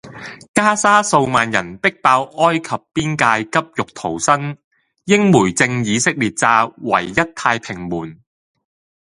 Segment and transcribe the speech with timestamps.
[0.55, 4.57] 加沙數萬人逼爆埃及邊界急欲逃生
[5.03, 8.17] 英媒證以色列炸「唯一太平門」